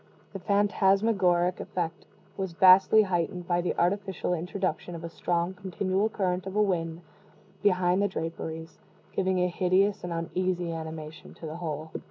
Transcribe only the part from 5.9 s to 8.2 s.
current of wind behind the